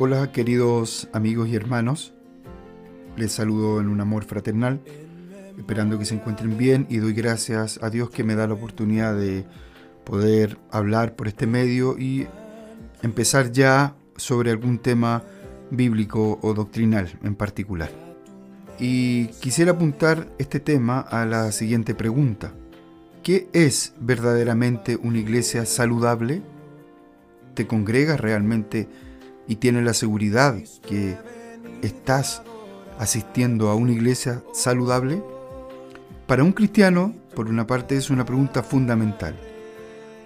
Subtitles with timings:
[0.00, 2.14] Hola queridos amigos y hermanos,
[3.16, 4.80] les saludo en un amor fraternal,
[5.58, 9.18] esperando que se encuentren bien y doy gracias a Dios que me da la oportunidad
[9.18, 9.44] de
[10.04, 12.28] poder hablar por este medio y
[13.02, 15.24] empezar ya sobre algún tema
[15.72, 17.90] bíblico o doctrinal en particular.
[18.78, 22.52] Y quisiera apuntar este tema a la siguiente pregunta.
[23.24, 26.40] ¿Qué es verdaderamente una iglesia saludable?
[27.54, 28.88] ¿Te congregas realmente
[29.48, 31.16] y tienes la seguridad que
[31.82, 32.42] estás
[32.98, 35.22] asistiendo a una iglesia saludable?
[36.26, 39.34] Para un cristiano, por una parte, es una pregunta fundamental.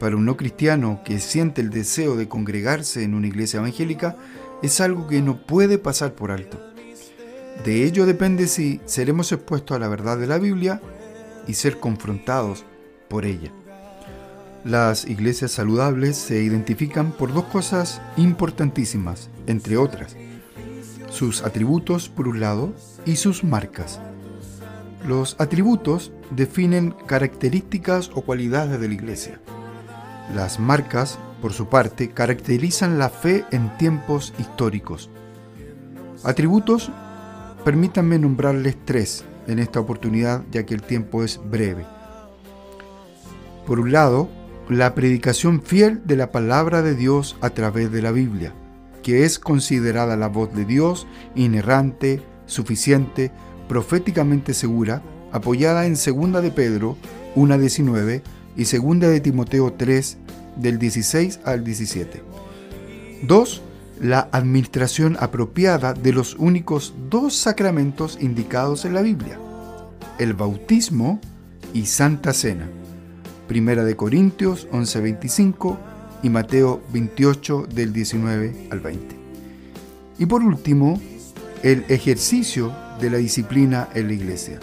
[0.00, 4.16] Para un no cristiano que siente el deseo de congregarse en una iglesia evangélica,
[4.62, 6.58] es algo que no puede pasar por alto.
[7.64, 10.80] De ello depende si seremos expuestos a la verdad de la Biblia
[11.46, 12.64] y ser confrontados
[13.08, 13.52] por ella.
[14.64, 20.16] Las iglesias saludables se identifican por dos cosas importantísimas, entre otras.
[21.08, 22.74] Sus atributos, por un lado,
[23.06, 24.00] y sus marcas.
[25.08, 29.40] Los atributos definen características o cualidades de la iglesia.
[30.34, 35.08] Las marcas, por su parte, caracterizan la fe en tiempos históricos.
[36.22, 36.90] Atributos,
[37.64, 41.86] permítanme nombrarles tres en esta oportunidad ya que el tiempo es breve.
[43.66, 44.28] Por un lado,
[44.70, 48.54] la predicación fiel de la palabra de Dios a través de la Biblia,
[49.02, 53.32] que es considerada la voz de Dios inerrante, suficiente,
[53.68, 56.96] proféticamente segura, apoyada en 2 de Pedro
[57.34, 58.22] 1.19
[58.56, 60.18] y 2 de Timoteo 3
[60.54, 62.22] del 16 al 17.
[63.22, 63.62] 2.
[64.00, 69.38] La administración apropiada de los únicos dos sacramentos indicados en la Biblia,
[70.18, 71.20] el bautismo
[71.74, 72.79] y Santa Cena.
[73.50, 75.76] Primera de Corintios 11:25
[76.22, 79.16] y Mateo 28 del 19 al 20.
[80.20, 81.00] Y por último,
[81.64, 84.60] el ejercicio de la disciplina en la iglesia.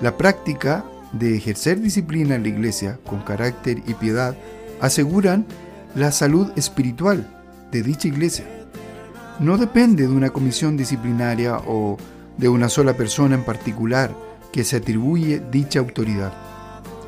[0.00, 4.36] La práctica de ejercer disciplina en la iglesia con carácter y piedad
[4.80, 5.44] aseguran
[5.96, 7.26] la salud espiritual
[7.72, 8.44] de dicha iglesia.
[9.40, 11.96] No depende de una comisión disciplinaria o
[12.38, 14.14] de una sola persona en particular
[14.52, 16.32] que se atribuye dicha autoridad,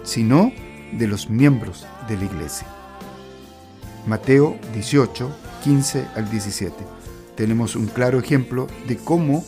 [0.02, 0.50] sino
[0.92, 2.66] de los miembros de la iglesia.
[4.06, 5.30] Mateo 18,
[5.62, 6.74] 15 al 17.
[7.36, 9.44] Tenemos un claro ejemplo de cómo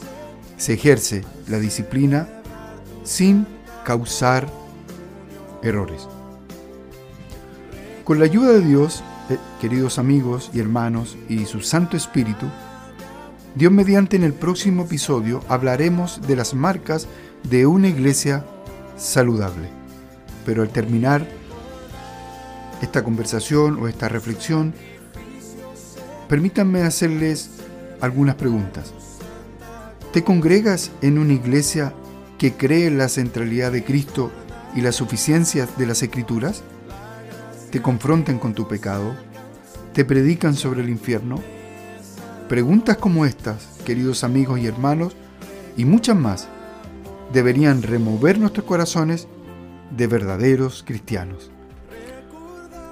[0.56, 2.28] se ejerce la disciplina
[3.02, 3.46] sin
[3.84, 4.48] causar
[5.62, 6.08] errores.
[8.04, 12.46] Con la ayuda de Dios, eh, queridos amigos y hermanos, y su Santo Espíritu,
[13.54, 17.06] Dios mediante en el próximo episodio hablaremos de las marcas
[17.48, 18.44] de una iglesia
[18.96, 19.83] saludable.
[20.44, 21.26] Pero al terminar
[22.82, 24.74] esta conversación o esta reflexión,
[26.28, 27.50] permítanme hacerles
[28.00, 28.92] algunas preguntas.
[30.12, 31.92] ¿Te congregas en una iglesia
[32.38, 34.30] que cree en la centralidad de Cristo
[34.74, 36.62] y la suficiencia de las Escrituras?
[37.70, 39.14] ¿Te confrontan con tu pecado?
[39.92, 41.40] ¿Te predican sobre el infierno?
[42.48, 45.16] Preguntas como estas, queridos amigos y hermanos,
[45.76, 46.48] y muchas más,
[47.32, 49.26] deberían remover nuestros corazones
[49.96, 51.50] de verdaderos cristianos.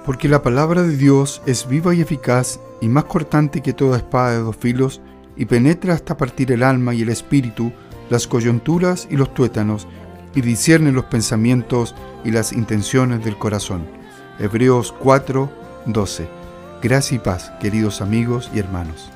[0.05, 4.31] Porque la palabra de Dios es viva y eficaz y más cortante que toda espada
[4.31, 5.01] de dos filos
[5.35, 7.71] y penetra hasta partir el alma y el espíritu,
[8.09, 9.87] las coyunturas y los tuétanos,
[10.35, 13.85] y discierne los pensamientos y las intenciones del corazón.
[14.39, 15.49] Hebreos 4,
[15.85, 16.27] 12.
[16.81, 19.09] Gracia y paz, queridos amigos y hermanos.